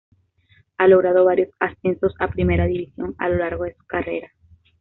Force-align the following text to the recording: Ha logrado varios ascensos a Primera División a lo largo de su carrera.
Ha 0.79 0.87
logrado 0.87 1.25
varios 1.25 1.49
ascensos 1.59 2.15
a 2.17 2.29
Primera 2.29 2.65
División 2.65 3.13
a 3.19 3.29
lo 3.29 3.35
largo 3.37 3.65
de 3.65 3.75
su 3.75 3.83
carrera. 3.85 4.31